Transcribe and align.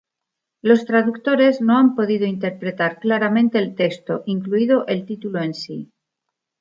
Los 0.63 0.85
traductores 0.85 1.61
no 1.61 1.77
han 1.77 1.93
podido 1.95 2.25
interpretar 2.25 2.97
claramente 2.99 3.59
el 3.59 3.75
texto, 3.75 4.23
incluido 4.25 4.87
el 4.87 5.05
título 5.05 5.43
en 5.43 5.53
sí. 5.53 5.91